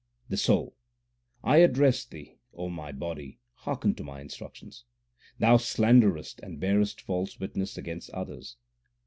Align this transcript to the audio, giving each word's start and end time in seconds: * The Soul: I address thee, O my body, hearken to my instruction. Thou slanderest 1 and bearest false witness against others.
* 0.17 0.29
The 0.29 0.37
Soul: 0.37 0.75
I 1.43 1.57
address 1.57 2.03
thee, 2.05 2.39
O 2.55 2.69
my 2.69 2.91
body, 2.91 3.37
hearken 3.53 3.93
to 3.93 4.03
my 4.03 4.19
instruction. 4.19 4.71
Thou 5.37 5.57
slanderest 5.57 6.41
1 6.41 6.53
and 6.53 6.59
bearest 6.59 7.01
false 7.01 7.39
witness 7.39 7.77
against 7.77 8.09
others. 8.09 8.57